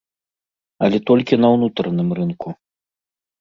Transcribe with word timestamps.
Але 0.87 0.97
толькі 1.09 1.39
на 1.43 1.47
ўнутраным 1.57 2.09
рынку. 2.21 2.49